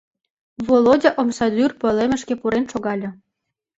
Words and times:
Володя 0.67 1.11
омсадӱр 1.21 1.71
пӧлемышке 1.79 2.33
пурен 2.41 2.65
шогале. 2.71 3.09